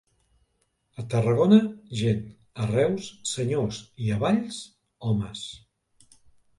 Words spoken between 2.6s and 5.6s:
a Reus, senyors, i a Valls, homes.